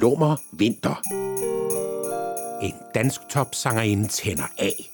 Lummer 0.00 0.36
Vinter. 0.52 1.02
En 2.62 2.74
dansk 2.94 3.20
topsangerinde 3.30 4.08
tænder 4.08 4.46
af. 4.58 4.90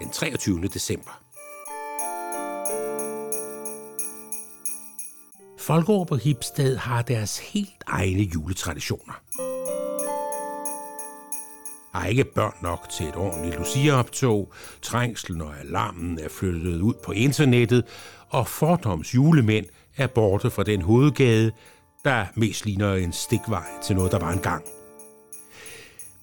Den 0.00 0.10
23. 0.10 0.60
december. 0.60 1.22
Folkeår 5.58 6.04
på 6.04 6.16
Hipsted 6.16 6.76
har 6.76 7.02
deres 7.02 7.38
helt 7.38 7.84
egne 7.86 8.22
juletraditioner. 8.22 9.22
Har 11.94 12.06
ikke 12.06 12.24
børn 12.24 12.54
nok 12.62 12.88
til 12.90 13.06
et 13.06 13.16
ordentligt 13.16 13.58
Lucia-optog, 13.58 14.52
trængslen 14.82 15.40
og 15.40 15.60
alarmen 15.60 16.18
er 16.18 16.28
flyttet 16.28 16.80
ud 16.80 16.94
på 17.04 17.12
internettet, 17.12 17.84
og 18.28 18.46
fordoms 18.46 19.14
julemænd 19.14 19.66
er 19.96 20.06
borte 20.06 20.50
fra 20.50 20.62
den 20.62 20.82
hovedgade, 20.82 21.52
der 22.04 22.26
mest 22.34 22.66
ligner 22.66 22.94
en 22.94 23.12
stikvej 23.12 23.66
til 23.82 23.96
noget, 23.96 24.12
der 24.12 24.18
var 24.18 24.32
engang. 24.32 24.64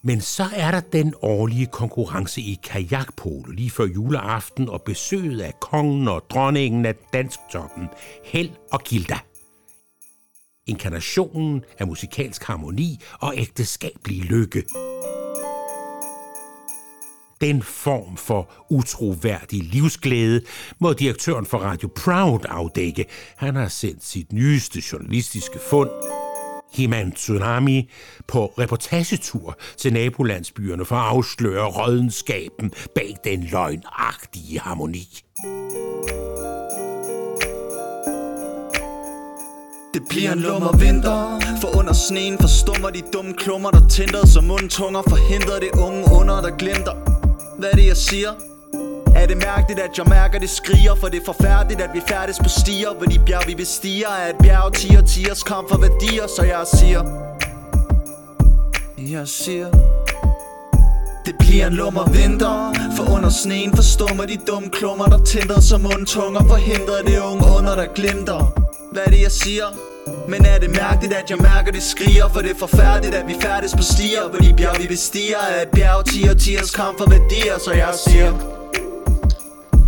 Men 0.02 0.20
så 0.20 0.44
er 0.56 0.70
der 0.70 0.80
den 0.80 1.14
årlige 1.22 1.66
konkurrence 1.66 2.40
i 2.40 2.58
kajakpolo 2.62 3.50
lige 3.50 3.70
før 3.70 3.84
juleaften 3.84 4.68
og 4.68 4.82
besøget 4.82 5.40
af 5.40 5.60
kongen 5.60 6.08
og 6.08 6.24
dronningen 6.30 6.86
af 6.86 6.94
dansktoppen, 7.12 7.88
Held 8.24 8.50
og 8.72 8.80
Gilda. 8.80 9.18
Inkarnationen 10.66 11.64
af 11.78 11.86
musikalsk 11.86 12.44
harmoni 12.44 13.00
og 13.20 13.34
ægteskabelig 13.36 14.24
lykke– 14.24 14.64
den 17.40 17.62
form 17.62 18.16
for 18.16 18.50
utroværdig 18.70 19.62
livsglæde 19.62 20.40
må 20.78 20.92
direktøren 20.92 21.46
for 21.46 21.58
Radio 21.58 21.88
Proud 21.96 22.40
afdække. 22.48 23.04
Han 23.36 23.56
har 23.56 23.68
sendt 23.68 24.04
sit 24.04 24.32
nyeste 24.32 24.82
journalistiske 24.92 25.58
fund, 25.70 25.90
Himan 26.72 27.12
Tsunami, 27.12 27.90
på 28.26 28.46
reportagetur 28.46 29.58
til 29.76 29.92
nabolandsbyerne 29.92 30.84
for 30.84 30.96
at 30.96 31.06
afsløre 31.06 31.66
rådenskaben 31.66 32.72
bag 32.94 33.16
den 33.24 33.42
løgnagtige 33.42 34.60
harmoni. 34.60 35.08
Det 39.94 40.02
bliver 40.08 40.32
en 40.32 40.38
lummer 40.38 40.76
vinter 40.76 41.40
For 41.60 41.78
under 41.78 41.92
sneen 41.92 42.38
forstummer 42.40 42.90
de 42.90 43.02
dumme 43.12 43.34
klummer 43.34 43.70
Der 43.70 43.88
tænder 43.88 44.26
som 44.26 44.44
mundtunger 44.44 45.02
Forhindrer 45.08 45.60
det 45.60 45.70
unge 45.72 46.04
under 46.20 46.40
der 46.40 46.56
glemter 46.56 47.15
hvad 47.58 47.68
er 47.72 47.76
det 47.76 47.86
jeg 47.86 47.96
siger? 47.96 48.32
Er 49.16 49.26
det 49.26 49.36
mærkeligt 49.36 49.80
at 49.80 49.98
jeg 49.98 50.06
mærker 50.08 50.38
det 50.38 50.50
skriger? 50.50 50.94
For 50.94 51.08
det 51.08 51.20
er 51.20 51.24
forfærdeligt 51.24 51.80
at 51.80 51.90
vi 51.94 52.00
færdes 52.08 52.38
på 52.38 52.48
stier. 52.48 52.94
Hvor 52.94 53.06
de 53.06 53.18
bjerg 53.26 53.46
vi 53.46 53.54
bestiger 53.54 54.08
er 54.08 54.30
et 54.30 54.36
bjerg. 54.42 54.72
Tiger 54.72 55.02
tiers 55.02 55.42
kom 55.42 55.66
for 55.70 55.78
værdier 55.78 56.26
Så 56.36 56.42
jeg 56.42 56.66
siger. 56.74 57.02
Jeg 58.98 59.28
siger. 59.28 59.70
Det 61.26 61.34
bliver 61.38 61.66
en 61.66 61.72
lummer 61.72 62.10
vinter. 62.10 62.72
For 62.96 63.14
under 63.16 63.30
sneen 63.30 63.76
forstummer 63.76 64.26
de 64.26 64.36
dumme 64.48 64.68
klummer 64.70 65.04
Der 65.04 65.24
tænder 65.24 65.60
som 65.60 65.80
mundtunger 65.80 66.40
Forhindrer 66.48 67.02
det 67.02 67.18
unge 67.18 67.44
under 67.58 67.74
der 67.74 67.86
glimter. 67.94 68.52
Hvad 68.92 69.02
er 69.06 69.10
det 69.10 69.22
jeg 69.22 69.32
siger? 69.32 69.95
Men 70.28 70.44
er 70.44 70.58
det 70.58 70.70
mærkeligt, 70.70 71.12
at 71.14 71.30
jeg 71.30 71.38
mærker 71.38 71.72
det 71.72 71.82
skriger? 71.82 72.28
For 72.28 72.40
det 72.40 72.50
er 72.50 72.54
forfærdeligt, 72.54 73.14
at 73.14 73.26
vi 73.28 73.34
færdes 73.42 73.72
på 73.76 73.82
stier. 73.82 74.28
Hvor 74.28 74.38
de 74.38 74.54
bjerg 74.56 74.82
vi 74.82 74.86
bestiger 74.86 75.38
er 75.38 75.62
et 75.62 75.68
bjerg 75.68 76.04
Tiger 76.04 76.34
tiers 76.34 76.70
kamp 76.70 76.98
for 76.98 77.10
værdier 77.10 77.58
Så 77.58 77.72
jeg 77.72 77.94
siger. 77.94 78.30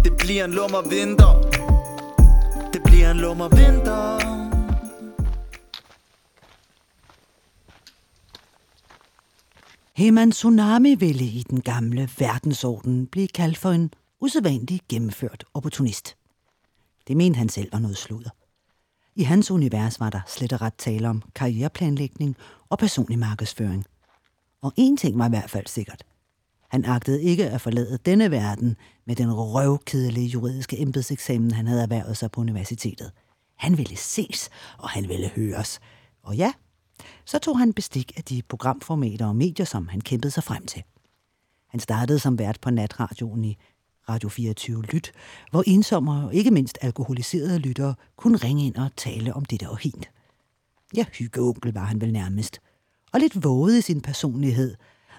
Det 0.04 0.12
bliver 0.18 0.44
en 0.44 0.52
lummer 0.52 0.82
vinter. 0.88 1.32
Det 2.72 2.82
bliver 2.84 3.10
en 3.10 3.16
lummer 3.16 3.48
vinter. 3.48 4.18
Heman 9.96 10.30
Tsunami 10.30 10.94
ville 10.94 11.24
i 11.24 11.44
den 11.50 11.60
gamle 11.60 12.08
verdensorden 12.18 13.06
blive 13.06 13.28
kaldt 13.28 13.58
for 13.58 13.70
en 13.70 13.90
usædvanlig 14.20 14.80
gennemført 14.88 15.44
opportunist. 15.54 16.16
Det 17.08 17.16
mente 17.16 17.36
han 17.36 17.48
selv 17.48 17.72
var 17.72 17.78
noget 17.78 17.96
sludder. 17.96 18.30
I 19.18 19.22
hans 19.22 19.50
univers 19.50 20.00
var 20.00 20.10
der 20.10 20.20
slet 20.26 20.52
og 20.52 20.60
ret 20.60 20.74
tale 20.74 21.08
om 21.08 21.22
karriereplanlægning 21.34 22.36
og 22.68 22.78
personlig 22.78 23.18
markedsføring. 23.18 23.84
Og 24.62 24.72
en 24.76 24.96
ting 24.96 25.18
var 25.18 25.26
i 25.26 25.28
hvert 25.28 25.50
fald 25.50 25.66
sikkert. 25.66 26.02
Han 26.68 26.84
agtede 26.84 27.22
ikke 27.22 27.50
at 27.50 27.60
forlade 27.60 27.98
denne 28.06 28.30
verden 28.30 28.76
med 29.06 29.16
den 29.16 29.32
røvkedelige 29.32 30.26
juridiske 30.26 30.80
embedseksamen, 30.80 31.50
han 31.50 31.66
havde 31.66 31.82
erhvervet 31.82 32.16
sig 32.16 32.30
på 32.30 32.40
universitetet. 32.40 33.12
Han 33.56 33.78
ville 33.78 33.96
ses, 33.96 34.50
og 34.78 34.88
han 34.88 35.08
ville 35.08 35.28
høres. 35.28 35.80
Og 36.22 36.36
ja, 36.36 36.52
så 37.24 37.38
tog 37.38 37.58
han 37.58 37.72
bestik 37.72 38.12
af 38.16 38.24
de 38.24 38.42
programformater 38.48 39.26
og 39.26 39.36
medier, 39.36 39.66
som 39.66 39.88
han 39.88 40.00
kæmpede 40.00 40.30
sig 40.30 40.44
frem 40.44 40.66
til. 40.66 40.82
Han 41.68 41.80
startede 41.80 42.18
som 42.18 42.38
vært 42.38 42.60
på 42.60 42.70
natradioen 42.70 43.44
i 43.44 43.58
Radio 44.08 44.28
24 44.28 44.82
Lyt, 44.82 45.12
hvor 45.50 45.62
ensomme 45.66 46.12
og 46.12 46.34
ikke 46.34 46.50
mindst 46.50 46.78
alkoholiserede 46.82 47.58
lyttere 47.58 47.94
kunne 48.16 48.36
ringe 48.36 48.66
ind 48.66 48.76
og 48.76 48.90
tale 48.96 49.34
om 49.34 49.44
det, 49.44 49.60
der 49.60 49.68
var 49.68 49.76
hint. 49.76 50.10
Ja, 50.96 51.04
hyggeonkel 51.12 51.72
var 51.72 51.84
han 51.84 52.00
vel 52.00 52.12
nærmest. 52.12 52.60
Og 53.12 53.20
lidt 53.20 53.44
våget 53.44 53.78
i 53.78 53.80
sin 53.80 54.00
personlighed, 54.00 54.74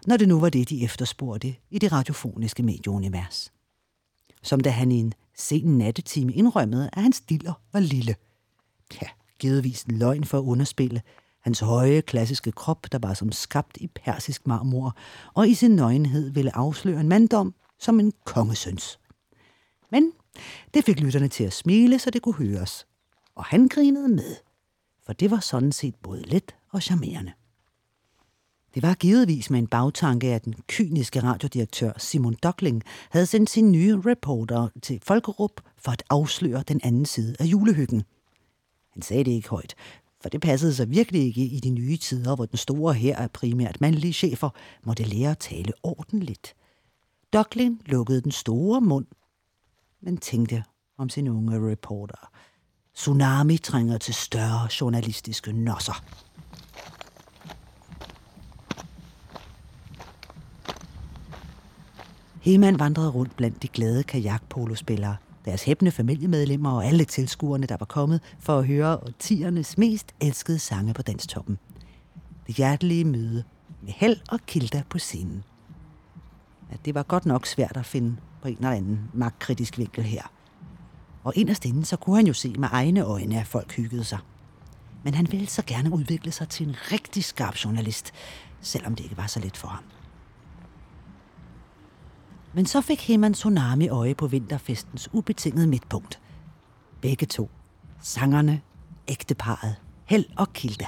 når 0.07 0.17
det 0.17 0.27
nu 0.27 0.39
var 0.39 0.49
det, 0.49 0.69
de 0.69 0.83
efterspurgte 0.83 1.55
i 1.69 1.79
det 1.79 1.91
radiofoniske 1.91 2.63
medieunivers. 2.63 3.51
Som 4.41 4.59
da 4.59 4.69
han 4.69 4.91
i 4.91 4.99
en 4.99 5.13
sen 5.37 5.77
nattetime 5.77 6.33
indrømmede, 6.33 6.89
at 6.93 7.01
hans 7.01 7.21
diller 7.21 7.53
var 7.73 7.79
lille. 7.79 8.15
Ja, 9.01 9.07
givetvis 9.39 9.85
løgn 9.87 10.23
for 10.23 10.37
at 10.37 10.43
underspille, 10.43 11.01
Hans 11.39 11.59
høje, 11.59 12.01
klassiske 12.01 12.51
krop, 12.51 12.87
der 12.91 12.99
var 12.99 13.13
som 13.13 13.31
skabt 13.31 13.77
i 13.77 13.87
persisk 13.87 14.47
marmor, 14.47 14.95
og 15.33 15.49
i 15.49 15.53
sin 15.53 15.71
nøgenhed 15.71 16.29
ville 16.29 16.55
afsløre 16.55 16.99
en 16.99 17.09
manddom, 17.09 17.53
som 17.79 17.99
en 17.99 18.13
kongesøns. 18.25 18.99
Men 19.91 20.11
det 20.73 20.85
fik 20.85 20.99
lytterne 20.99 21.27
til 21.27 21.43
at 21.43 21.53
smile, 21.53 21.99
så 21.99 22.09
det 22.09 22.21
kunne 22.21 22.35
høres. 22.35 22.87
Og 23.35 23.45
han 23.45 23.67
grinede 23.67 24.07
med, 24.07 24.35
for 25.05 25.13
det 25.13 25.31
var 25.31 25.39
sådan 25.39 25.71
set 25.71 25.95
både 25.95 26.21
let 26.21 26.55
og 26.71 26.81
charmerende. 26.81 27.31
Det 28.73 28.83
var 28.83 28.93
givetvis 28.93 29.49
med 29.49 29.59
en 29.59 29.67
bagtanke, 29.67 30.27
at 30.27 30.45
den 30.45 30.55
kyniske 30.67 31.19
radiodirektør 31.19 31.91
Simon 31.97 32.35
Dockling 32.43 32.83
havde 33.09 33.25
sendt 33.25 33.49
sin 33.49 33.71
nye 33.71 34.01
reporter 34.05 34.67
til 34.81 34.99
Folkerup 35.03 35.51
for 35.77 35.91
at 35.91 36.03
afsløre 36.09 36.63
den 36.67 36.81
anden 36.83 37.05
side 37.05 37.35
af 37.39 37.45
julehyggen. 37.45 38.03
Han 38.89 39.01
sagde 39.01 39.23
det 39.23 39.31
ikke 39.31 39.49
højt, 39.49 39.75
for 40.21 40.29
det 40.29 40.41
passede 40.41 40.75
sig 40.75 40.89
virkelig 40.89 41.21
ikke 41.21 41.41
i 41.41 41.59
de 41.59 41.69
nye 41.69 41.97
tider, 41.97 42.35
hvor 42.35 42.45
den 42.45 42.57
store 42.57 42.93
her 42.93 43.17
af 43.17 43.31
primært 43.31 43.81
mandlige 43.81 44.13
chefer 44.13 44.49
måtte 44.83 45.03
lære 45.03 45.31
at 45.31 45.39
tale 45.39 45.73
ordentligt. 45.83 46.55
Ducklin 47.33 47.81
lukkede 47.85 48.21
den 48.21 48.31
store 48.31 48.81
mund, 48.81 49.05
men 50.01 50.17
tænkte 50.17 50.63
om 50.97 51.09
sin 51.09 51.27
unge 51.27 51.71
reporter. 51.71 52.29
Tsunami 52.95 53.57
trænger 53.57 53.97
til 53.97 54.13
større 54.13 54.67
journalistiske 54.81 55.53
nosser. 55.53 56.03
Heman 62.41 62.79
vandrede 62.79 63.09
rundt 63.09 63.35
blandt 63.35 63.63
de 63.63 63.67
glade 63.67 64.03
kajakpolospillere, 64.03 65.17
deres 65.45 65.63
hæbne 65.63 65.91
familiemedlemmer 65.91 66.71
og 66.71 66.85
alle 66.85 67.05
tilskuerne, 67.05 67.67
der 67.67 67.77
var 67.79 67.85
kommet 67.85 68.21
for 68.39 68.59
at 68.59 68.67
høre 68.67 68.97
årtiernes 68.97 69.77
mest 69.77 70.15
elskede 70.21 70.59
sange 70.59 70.93
på 70.93 71.01
danstoppen. 71.01 71.57
Det 72.47 72.55
hjertelige 72.55 73.05
møde 73.05 73.43
med 73.81 73.93
Held 73.93 74.17
og 74.29 74.39
kilder 74.45 74.81
på 74.89 74.99
scenen 74.99 75.43
at 76.69 76.85
det 76.85 76.95
var 76.95 77.03
godt 77.03 77.25
nok 77.25 77.45
svært 77.45 77.77
at 77.77 77.85
finde 77.85 78.17
på 78.41 78.47
en 78.47 78.55
eller 78.55 78.71
anden 78.71 79.09
magtkritisk 79.13 79.77
vinkel 79.77 80.03
her. 80.03 80.23
Og 81.23 81.33
inderst 81.35 81.65
inde, 81.65 81.85
så 81.85 81.97
kunne 81.97 82.15
han 82.15 82.27
jo 82.27 82.33
se 82.33 82.55
med 82.57 82.67
egne 82.71 83.01
øjne, 83.01 83.39
at 83.39 83.47
folk 83.47 83.75
hyggede 83.75 84.03
sig. 84.03 84.19
Men 85.03 85.13
han 85.13 85.31
ville 85.31 85.47
så 85.47 85.63
gerne 85.67 85.93
udvikle 85.93 86.31
sig 86.31 86.49
til 86.49 86.67
en 86.67 86.75
rigtig 86.91 87.23
skarp 87.23 87.55
journalist, 87.65 88.11
selvom 88.61 88.95
det 88.95 89.03
ikke 89.03 89.17
var 89.17 89.27
så 89.27 89.39
let 89.39 89.57
for 89.57 89.67
ham. 89.67 89.83
Men 92.53 92.65
så 92.65 92.81
fik 92.81 93.07
Heman 93.07 93.33
Tsunami 93.33 93.89
øje 93.89 94.15
på 94.15 94.27
vinterfestens 94.27 95.09
ubetingede 95.13 95.67
midtpunkt. 95.67 96.19
Begge 97.01 97.25
to. 97.25 97.49
Sangerne, 98.01 98.61
ægteparet, 99.07 99.75
Held 100.05 100.25
og 100.37 100.53
Kilda. 100.53 100.85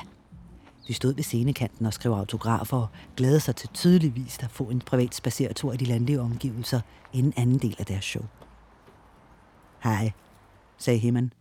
De 0.92 0.96
stod 0.96 1.14
ved 1.14 1.24
scenekanten 1.24 1.86
og 1.86 1.94
skrev 1.94 2.12
autografer 2.12 2.78
og 2.78 2.88
glædede 3.18 3.40
sig 3.40 3.56
til 3.56 3.70
tydeligvis 3.74 4.38
at 4.40 4.52
få 4.52 4.64
en 4.64 4.80
privat 4.80 5.16
spaceretur 5.16 5.74
i 5.74 5.78
de 5.78 5.86
landlige 5.86 6.22
omgivelser 6.22 6.82
inden 7.14 7.34
anden 7.36 7.58
del 7.58 7.76
af 7.80 7.86
deres 7.86 8.06
show. 8.06 8.24
Hej, 9.84 10.12
sagde 10.78 11.00
Heman. 11.00 11.34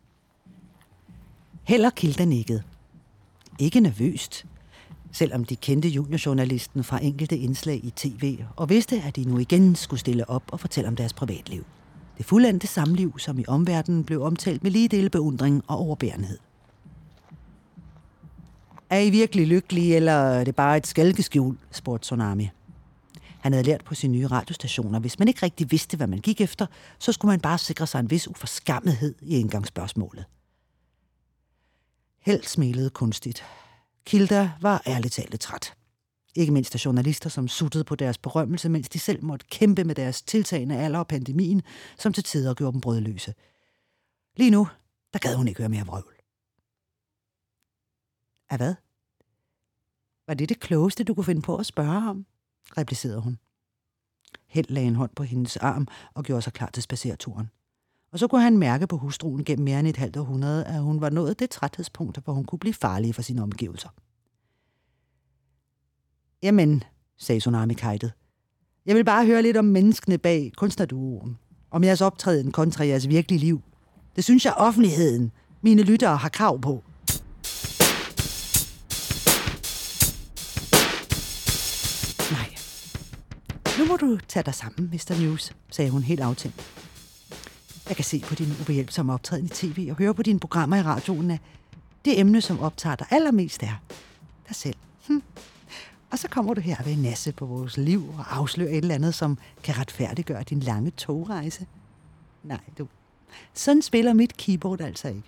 Heller 1.62 1.90
Kilda 1.90 2.24
nikkede. 2.24 2.62
Ikke 3.58 3.80
nervøst, 3.80 4.46
selvom 5.12 5.44
de 5.44 5.56
kendte 5.56 5.88
juniorjournalisten 5.88 6.84
fra 6.84 7.04
enkelte 7.04 7.38
indslag 7.38 7.84
i 7.84 7.92
tv 7.96 8.38
og 8.56 8.68
vidste, 8.68 9.02
at 9.02 9.16
de 9.16 9.24
nu 9.24 9.38
igen 9.38 9.74
skulle 9.74 10.00
stille 10.00 10.30
op 10.30 10.42
og 10.52 10.60
fortælle 10.60 10.88
om 10.88 10.96
deres 10.96 11.12
privatliv. 11.12 11.64
Det 12.18 12.26
fuldendte 12.26 12.66
samliv, 12.66 13.18
som 13.18 13.38
i 13.38 13.44
omverdenen 13.48 14.04
blev 14.04 14.22
omtalt 14.22 14.62
med 14.62 14.70
lige 14.70 14.88
dele 14.88 15.10
beundring 15.10 15.62
og 15.68 15.78
overbærenhed. 15.78 16.38
Er 18.90 18.98
I 18.98 19.10
virkelig 19.10 19.46
lykkelige, 19.46 19.96
eller 19.96 20.12
er 20.12 20.44
det 20.44 20.56
bare 20.56 20.76
et 20.76 20.86
skalkeskjul, 20.86 21.58
spurgte 21.70 22.04
Tsunami. 22.04 22.50
Han 23.40 23.52
havde 23.52 23.66
lært 23.66 23.84
på 23.84 23.94
sin 23.94 24.12
nye 24.12 24.26
radiostation, 24.26 24.94
at 24.94 25.00
hvis 25.00 25.18
man 25.18 25.28
ikke 25.28 25.42
rigtig 25.42 25.70
vidste, 25.70 25.96
hvad 25.96 26.06
man 26.06 26.18
gik 26.18 26.40
efter, 26.40 26.66
så 26.98 27.12
skulle 27.12 27.30
man 27.32 27.40
bare 27.40 27.58
sikre 27.58 27.86
sig 27.86 28.00
en 28.00 28.10
vis 28.10 28.28
uforskammethed 28.28 29.14
i 29.22 29.38
indgangsspørgsmålet. 29.38 30.24
Held 32.20 32.42
smilede 32.42 32.90
kunstigt. 32.90 33.44
Kilda 34.04 34.50
var 34.60 34.82
ærligt 34.86 35.14
talt 35.14 35.40
træt. 35.40 35.74
Ikke 36.34 36.52
mindst 36.52 36.74
af 36.74 36.84
journalister, 36.84 37.30
som 37.30 37.48
suttede 37.48 37.84
på 37.84 37.94
deres 37.94 38.18
berømmelse, 38.18 38.68
mens 38.68 38.88
de 38.88 38.98
selv 38.98 39.24
måtte 39.24 39.46
kæmpe 39.50 39.84
med 39.84 39.94
deres 39.94 40.22
tiltagende 40.22 40.78
alder 40.78 40.98
og 40.98 41.08
pandemien, 41.08 41.62
som 41.98 42.12
til 42.12 42.24
tider 42.24 42.54
gjorde 42.54 42.72
dem 42.72 42.80
brødløse. 42.80 43.34
Lige 44.36 44.50
nu, 44.50 44.68
der 45.12 45.18
gad 45.18 45.34
hun 45.34 45.48
ikke 45.48 45.58
høre 45.58 45.68
mere 45.68 45.86
vrøvl. 45.86 46.19
Af 48.50 48.56
hvad? 48.56 48.74
Var 50.26 50.34
det 50.34 50.48
det 50.48 50.60
klogeste, 50.60 51.04
du 51.04 51.14
kunne 51.14 51.24
finde 51.24 51.42
på 51.42 51.56
at 51.56 51.66
spørge 51.66 52.10
om? 52.10 52.26
replicerede 52.78 53.20
hun. 53.20 53.38
Held 54.46 54.66
lagde 54.68 54.88
en 54.88 54.96
hånd 54.96 55.10
på 55.16 55.22
hendes 55.22 55.56
arm 55.56 55.88
og 56.14 56.24
gjorde 56.24 56.42
sig 56.42 56.52
klar 56.52 56.70
til 56.70 56.82
spacerturen. 56.82 57.50
Og 58.12 58.18
så 58.18 58.28
kunne 58.28 58.42
han 58.42 58.58
mærke 58.58 58.86
på 58.86 58.96
hustruen 58.96 59.44
gennem 59.44 59.64
mere 59.64 59.80
end 59.80 59.88
et 59.88 59.96
halvt 59.96 60.16
århundrede, 60.16 60.64
at 60.64 60.82
hun 60.82 61.00
var 61.00 61.10
nået 61.10 61.38
det 61.38 61.50
træthedspunkt, 61.50 62.24
hvor 62.24 62.32
hun 62.32 62.44
kunne 62.44 62.58
blive 62.58 62.74
farlig 62.74 63.14
for 63.14 63.22
sine 63.22 63.42
omgivelser. 63.42 63.88
Jamen, 66.42 66.84
sagde 67.16 67.40
Tsunami 67.40 67.74
kajtet. 67.74 68.12
Jeg 68.86 68.96
vil 68.96 69.04
bare 69.04 69.26
høre 69.26 69.42
lidt 69.42 69.56
om 69.56 69.64
menneskene 69.64 70.18
bag 70.18 70.52
kunstnerduoen. 70.56 71.38
Om 71.70 71.84
jeres 71.84 72.00
optræden 72.00 72.52
kontra 72.52 72.86
jeres 72.86 73.08
virkelige 73.08 73.40
liv. 73.40 73.62
Det 74.16 74.24
synes 74.24 74.44
jeg 74.44 74.54
offentligheden, 74.56 75.32
mine 75.62 75.82
lyttere, 75.82 76.16
har 76.16 76.28
krav 76.28 76.60
på. 76.60 76.84
Du 84.00 84.18
tage 84.28 84.42
dig 84.42 84.54
sammen, 84.54 84.90
Mr. 84.92 85.22
News, 85.22 85.52
sagde 85.70 85.90
hun 85.90 86.02
helt 86.02 86.20
aftændt. 86.20 86.56
Jeg 87.88 87.96
kan 87.96 88.04
se 88.04 88.20
på 88.20 88.34
din 88.34 88.52
ubehjælpsomme 88.60 89.12
optræden 89.12 89.44
i 89.44 89.48
tv 89.48 89.88
og 89.90 89.96
høre 89.96 90.14
på 90.14 90.22
dine 90.22 90.40
programmer 90.40 90.76
i 90.76 90.82
radioen, 90.82 91.30
at 91.30 91.40
det 92.04 92.20
emne, 92.20 92.40
som 92.40 92.60
optager 92.60 92.96
dig 92.96 93.06
allermest 93.10 93.62
er 93.62 93.82
dig 94.48 94.56
selv. 94.56 94.76
Hm. 95.06 95.22
Og 96.10 96.18
så 96.18 96.28
kommer 96.28 96.54
du 96.54 96.60
her 96.60 96.82
ved 96.84 96.96
nasse 96.96 97.32
på 97.32 97.46
vores 97.46 97.76
liv 97.76 98.14
og 98.18 98.36
afslører 98.36 98.70
et 98.70 98.76
eller 98.76 98.94
andet, 98.94 99.14
som 99.14 99.38
kan 99.62 99.78
retfærdiggøre 99.78 100.42
din 100.42 100.60
lange 100.60 100.90
togrejse. 100.90 101.66
Nej, 102.42 102.60
du. 102.78 102.88
Sådan 103.54 103.82
spiller 103.82 104.12
mit 104.12 104.36
keyboard 104.36 104.80
altså 104.80 105.08
ikke. 105.08 105.22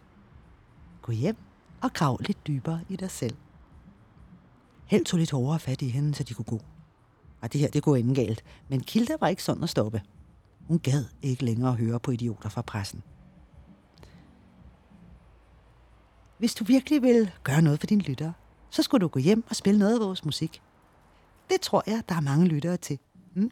Gå 1.02 1.12
hjem 1.12 1.36
og 1.80 1.92
grav 1.92 2.18
lidt 2.20 2.46
dybere 2.46 2.80
i 2.88 2.96
dig 2.96 3.10
selv. 3.10 3.34
Held 4.86 5.04
tog 5.04 5.18
lidt 5.18 5.30
hårdere 5.30 5.58
fat 5.58 5.82
i 5.82 5.88
hende, 5.88 6.14
så 6.14 6.22
de 6.22 6.34
kunne 6.34 6.44
gå 6.44 6.60
at 7.42 7.52
det 7.52 7.60
her, 7.60 7.68
det 7.68 7.82
går 7.82 7.96
ingen 7.96 8.14
galt. 8.14 8.44
Men 8.68 8.80
Kilda 8.80 9.16
var 9.20 9.28
ikke 9.28 9.42
sådan 9.42 9.62
at 9.62 9.70
stoppe. 9.70 10.02
Hun 10.68 10.78
gad 10.78 11.04
ikke 11.22 11.44
længere 11.44 11.74
høre 11.74 12.00
på 12.00 12.10
idioter 12.10 12.48
fra 12.48 12.62
pressen. 12.62 13.02
Hvis 16.38 16.54
du 16.54 16.64
virkelig 16.64 17.02
vil 17.02 17.30
gøre 17.42 17.62
noget 17.62 17.80
for 17.80 17.86
dine 17.86 18.02
lyttere, 18.02 18.32
så 18.70 18.82
skulle 18.82 19.00
du 19.00 19.08
gå 19.08 19.20
hjem 19.20 19.44
og 19.48 19.56
spille 19.56 19.78
noget 19.78 19.94
af 19.94 20.00
vores 20.00 20.24
musik. 20.24 20.62
Det 21.50 21.60
tror 21.60 21.82
jeg, 21.86 22.02
der 22.08 22.14
er 22.14 22.20
mange 22.20 22.46
lyttere 22.46 22.76
til. 22.76 22.98
Mm? 23.34 23.50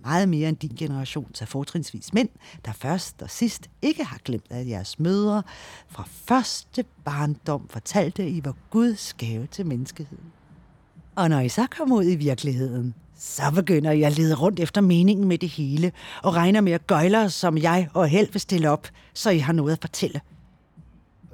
Meget 0.00 0.28
mere 0.28 0.48
end 0.48 0.56
din 0.56 0.76
generation 0.76 1.30
af 1.40 1.48
fortrinsvis 1.48 2.12
mænd, 2.12 2.28
der 2.64 2.72
først 2.72 3.22
og 3.22 3.30
sidst 3.30 3.70
ikke 3.82 4.04
har 4.04 4.18
glemt, 4.24 4.46
at 4.50 4.68
jeres 4.68 4.98
mødre 4.98 5.42
fra 5.88 6.04
første 6.06 6.84
barndom 7.04 7.68
fortalte, 7.68 8.28
I 8.28 8.44
var 8.44 8.54
Guds 8.70 9.14
gave 9.14 9.46
til 9.46 9.66
menneskeheden. 9.66 10.32
Og 11.14 11.28
når 11.28 11.40
I 11.40 11.48
så 11.48 11.66
kommer 11.70 11.96
ud 11.96 12.04
i 12.04 12.16
virkeligheden, 12.16 12.94
så 13.18 13.42
begynder 13.54 13.92
jeg 13.92 14.06
at 14.06 14.18
lede 14.18 14.34
rundt 14.34 14.60
efter 14.60 14.80
meningen 14.80 15.28
med 15.28 15.38
det 15.38 15.48
hele, 15.48 15.92
og 16.22 16.34
regner 16.34 16.60
med 16.60 16.72
at 16.72 16.86
gøjler, 16.86 17.28
som 17.28 17.58
jeg 17.58 17.88
og 17.94 18.08
Held 18.08 18.32
vil 18.32 18.40
stille 18.40 18.70
op, 18.70 18.88
så 19.14 19.30
I 19.30 19.38
har 19.38 19.52
noget 19.52 19.72
at 19.72 19.80
fortælle. 19.80 20.20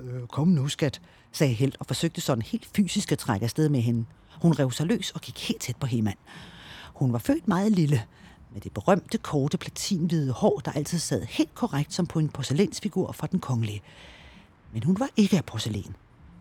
Øh, 0.01 0.27
kom 0.27 0.49
nu, 0.49 0.69
skat, 0.69 1.01
sagde 1.33 1.53
Held 1.53 1.73
og 1.81 1.87
forsøgte 1.87 2.21
sådan 2.21 2.43
helt 2.43 2.69
fysisk 2.77 3.13
at 3.13 3.19
trække 3.19 3.45
afsted 3.45 3.69
med 3.69 3.81
hende. 3.81 4.05
Hun 4.43 4.53
rev 4.53 4.71
sig 4.71 4.87
løs 4.87 5.11
og 5.11 5.21
gik 5.21 5.49
helt 5.49 5.61
tæt 5.61 5.77
på 5.77 5.87
Heman. 5.87 6.15
Hun 6.95 7.13
var 7.13 7.19
født 7.19 7.49
meget 7.49 7.73
lille, 7.73 8.03
med 8.53 8.61
det 8.61 8.73
berømte, 8.73 9.19
korte, 9.19 9.59
platinhvide 9.59 10.33
hår, 10.33 10.61
der 10.65 10.73
altid 10.73 10.99
sad 10.99 11.23
helt 11.25 11.55
korrekt 11.55 11.95
som 11.95 12.07
på 12.07 12.19
en 12.19 12.29
porcelænsfigur 12.29 13.13
fra 13.13 13.27
den 13.27 13.41
kongelige. 13.41 13.83
Men 14.73 14.83
hun 14.83 15.01
var 15.01 15.09
ikke 15.17 15.37
af 15.37 15.45
porcelæn. 15.45 15.97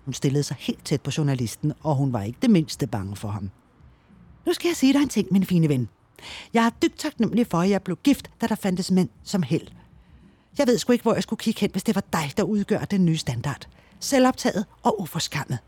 Hun 0.05 0.13
stillede 0.13 0.43
sig 0.43 0.57
helt 0.59 0.85
tæt 0.85 1.01
på 1.01 1.11
journalisten, 1.17 1.73
og 1.83 1.95
hun 1.95 2.13
var 2.13 2.21
ikke 2.21 2.39
det 2.41 2.49
mindste 2.49 2.87
bange 2.87 3.15
for 3.15 3.29
ham. 3.29 3.49
Nu 4.45 4.53
skal 4.53 4.69
jeg 4.69 4.75
sige 4.75 4.93
dig 4.93 5.01
en 5.01 5.09
ting, 5.09 5.27
min 5.31 5.45
fine 5.45 5.69
ven. 5.69 5.89
Jeg 6.53 6.65
er 6.65 6.69
dybt 6.69 6.99
taknemmelig 6.99 7.47
for, 7.47 7.61
at 7.61 7.69
jeg 7.69 7.81
blev 7.81 7.97
gift, 8.03 8.29
da 8.41 8.47
der 8.47 8.55
fandtes 8.55 8.91
mænd 8.91 9.09
som 9.23 9.43
held. 9.43 9.67
Jeg 10.57 10.67
ved 10.67 10.77
sgu 10.77 10.91
ikke, 10.91 11.03
hvor 11.03 11.13
jeg 11.13 11.23
skulle 11.23 11.39
kigge 11.39 11.59
hen, 11.59 11.71
hvis 11.71 11.83
det 11.83 11.95
var 11.95 12.03
dig, 12.13 12.33
der 12.37 12.43
udgør 12.43 12.79
den 12.79 13.05
nye 13.05 13.17
standard. 13.17 13.67
Selvoptaget 13.99 14.65
og 14.83 15.01
uforskammet. 15.01 15.59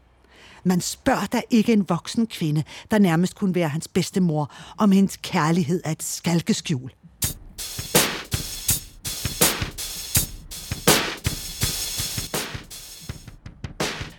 Man 0.64 0.82
spørger 0.82 1.26
da 1.26 1.42
ikke 1.50 1.74
en 1.74 1.90
voksen 1.90 2.28
kvinde, 2.28 2.64
der 2.92 3.00
nærmest 3.00 3.36
kunne 3.36 3.56
være 3.56 3.70
hans 3.70 3.88
bedste 3.88 4.22
mor, 4.22 4.52
om 4.78 4.92
hendes 4.92 5.18
kærlighed 5.18 5.82
er 5.86 5.92
et 5.92 6.04
skalkeskjul. 6.04 6.92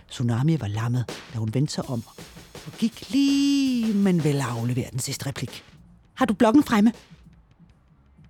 Tsunami 0.09 0.59
var 0.59 0.67
lammet, 0.67 1.05
da 1.33 1.39
hun 1.39 1.53
vendte 1.53 1.73
sig 1.73 1.89
om 1.89 2.03
og 2.67 2.73
gik 2.73 3.09
lige, 3.09 3.93
men 3.93 4.23
vel 4.23 4.35
at 4.35 4.47
aflevere 4.47 4.91
den 4.91 4.99
sidste 4.99 5.25
replik. 5.25 5.63
Har 6.13 6.25
du 6.25 6.33
bloggen 6.33 6.63
fremme? 6.63 6.93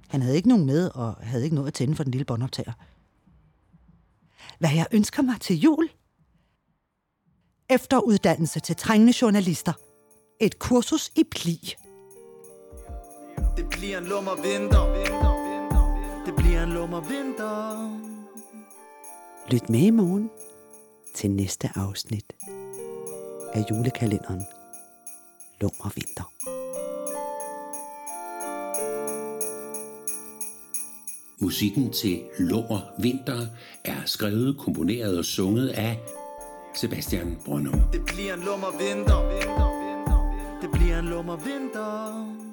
Han 0.07 0.21
havde 0.21 0.35
ikke 0.35 0.49
nogen 0.49 0.65
med, 0.65 0.89
og 0.89 1.15
havde 1.21 1.43
ikke 1.43 1.55
noget 1.55 1.67
at 1.67 1.73
tænde 1.73 1.95
for 1.95 2.03
den 2.03 2.11
lille 2.11 2.25
båndoptager. 2.25 2.73
Hvad 4.59 4.69
jeg 4.75 4.87
ønsker 4.91 5.21
mig 5.21 5.41
til 5.41 5.59
jul? 5.59 5.89
Efteruddannelse 7.69 8.59
til 8.59 8.75
trængende 8.75 9.13
journalister. 9.21 9.73
Et 10.41 10.59
kursus 10.59 11.11
i 11.15 11.23
pli. 11.31 11.73
Det 13.57 13.69
bliver 13.69 13.97
en 13.97 14.05
lummer 14.05 14.35
vinter. 14.35 14.93
Det 16.25 16.35
bliver 16.35 16.63
en 16.63 16.69
lummer 16.69 17.01
vinter. 17.01 17.89
Lyt 19.51 19.69
med 19.69 19.79
i 19.79 19.89
morgen 19.89 20.29
til 21.15 21.31
næste 21.31 21.69
afsnit 21.75 22.33
af 23.53 23.65
julekalenderen 23.71 24.45
Lummer 25.61 25.91
Vinter. 25.95 26.31
Musikken 31.39 31.93
til 31.93 32.21
Lummer 32.39 32.79
Vinter 32.99 33.47
er 33.85 34.01
skrevet, 34.05 34.57
komponeret 34.57 35.17
og 35.17 35.25
sunget 35.25 35.69
af 35.69 35.99
Sebastian 36.75 37.37
Brønum. 37.45 37.81
Det 37.93 38.01
bliver 38.05 38.33
en 38.33 38.39
lummer 38.39 38.71
vinter. 38.71 39.21
Det 40.61 40.71
bliver 40.71 40.99
en 40.99 41.05
lummer 41.05 41.35
vinter. 41.35 42.46